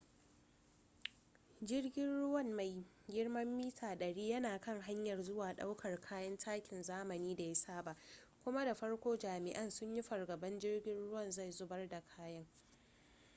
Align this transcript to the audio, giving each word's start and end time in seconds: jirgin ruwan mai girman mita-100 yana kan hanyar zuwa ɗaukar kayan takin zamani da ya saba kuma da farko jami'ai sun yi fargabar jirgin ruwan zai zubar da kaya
jirgin 1.61 2.15
ruwan 2.21 2.51
mai 2.53 2.85
girman 3.07 3.55
mita-100 3.57 4.27
yana 4.29 4.59
kan 4.59 4.81
hanyar 4.81 5.21
zuwa 5.23 5.53
ɗaukar 5.53 6.01
kayan 6.01 6.37
takin 6.37 6.83
zamani 6.83 7.35
da 7.35 7.43
ya 7.43 7.55
saba 7.55 7.95
kuma 8.43 8.65
da 8.65 8.73
farko 8.75 9.17
jami'ai 9.17 9.69
sun 9.71 9.95
yi 9.95 10.01
fargabar 10.01 10.59
jirgin 10.59 10.97
ruwan 10.97 11.31
zai 11.31 11.51
zubar 11.51 11.87
da 11.89 12.01
kaya 12.01 12.45